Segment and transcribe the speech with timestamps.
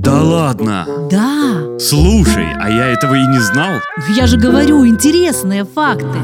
[0.00, 0.86] Да ладно.
[1.10, 3.72] Да, Слушай, а я этого и не знал.
[4.16, 6.18] я же говорю, интересные факты.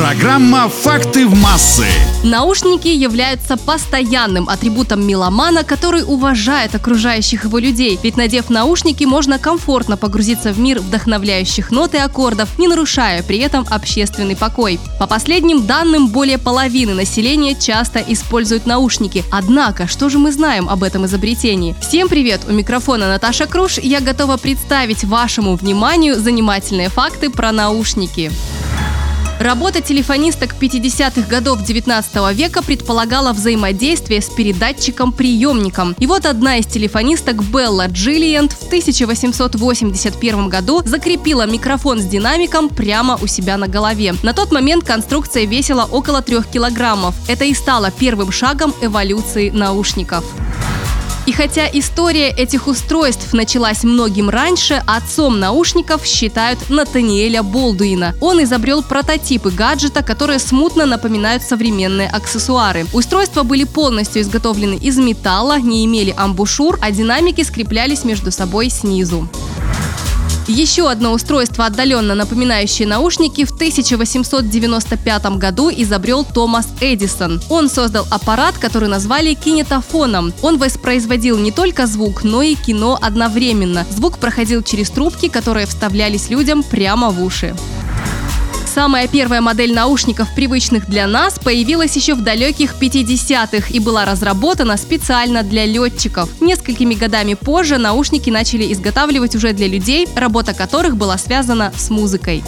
[0.00, 1.84] Программа «Факты в массы».
[2.24, 8.00] Наушники являются постоянным атрибутом меломана, который уважает окружающих его людей.
[8.02, 13.40] Ведь надев наушники, можно комфортно погрузиться в мир вдохновляющих нот и аккордов, не нарушая при
[13.40, 14.80] этом общественный покой.
[14.98, 19.22] По последним данным, более половины населения часто используют наушники.
[19.30, 21.76] Однако, что же мы знаем об этом изобретении?
[21.82, 22.40] Всем привет!
[22.48, 23.76] У микрофона Наташа Круш.
[23.76, 28.32] Я готова представить вашему вниманию занимательные факты про наушники.
[29.40, 35.96] Работа телефонисток 50-х годов 19 века предполагала взаимодействие с передатчиком-приемником.
[35.98, 43.18] И вот одна из телефонисток Белла Джиллиант в 1881 году закрепила микрофон с динамиком прямо
[43.22, 44.14] у себя на голове.
[44.22, 47.14] На тот момент конструкция весила около 3 килограммов.
[47.26, 50.22] Это и стало первым шагом эволюции наушников.
[51.26, 58.14] И хотя история этих устройств началась многим раньше, отцом наушников считают Натаниэля Болдуина.
[58.20, 62.86] Он изобрел прототипы гаджета, которые смутно напоминают современные аксессуары.
[62.92, 69.28] Устройства были полностью изготовлены из металла, не имели амбушюр, а динамики скреплялись между собой снизу.
[70.46, 77.40] Еще одно устройство, отдаленно напоминающее наушники, в 1895 году изобрел Томас Эдисон.
[77.48, 80.32] Он создал аппарат, который назвали кинетофоном.
[80.42, 83.86] Он воспроизводил не только звук, но и кино одновременно.
[83.90, 87.54] Звук проходил через трубки, которые вставлялись людям прямо в уши.
[88.80, 94.78] Самая первая модель наушников, привычных для нас, появилась еще в далеких 50-х и была разработана
[94.78, 96.30] специально для летчиков.
[96.40, 102.42] Несколькими годами позже наушники начали изготавливать уже для людей, работа которых была связана с музыкой.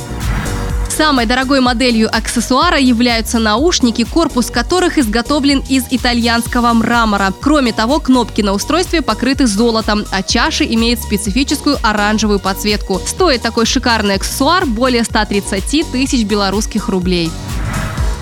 [0.97, 7.33] Самой дорогой моделью аксессуара являются наушники, корпус которых изготовлен из итальянского мрамора.
[7.41, 13.01] Кроме того, кнопки на устройстве покрыты золотом, а чаши имеют специфическую оранжевую подсветку.
[13.07, 17.31] Стоит такой шикарный аксессуар более 130 тысяч белорусских рублей.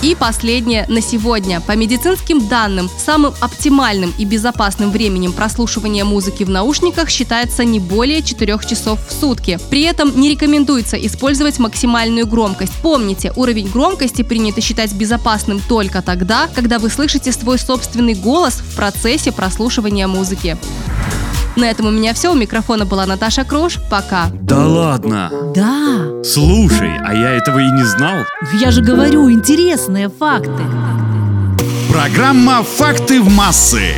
[0.02, 1.60] И последнее на сегодня.
[1.60, 8.22] По медицинским данным, самым оптимальным и безопасным временем прослушивания музыки в наушниках считается не более
[8.22, 9.58] 4 часов в сутки.
[9.68, 12.72] При этом не рекомендуется использовать максимальную громкость.
[12.80, 18.76] Помните, уровень громкости принято считать безопасным только тогда, когда вы слышите свой собственный голос в
[18.76, 20.56] процессе прослушивания музыки.
[21.56, 22.32] На этом у меня все.
[22.32, 23.78] У микрофона была Наташа Крош.
[23.90, 24.26] Пока.
[24.32, 25.30] Да ладно.
[25.54, 28.24] Да, Слушай, а я этого и не знал.
[28.60, 30.62] я же говорю, интересные факты.
[31.90, 33.94] Программа «Факты в массы».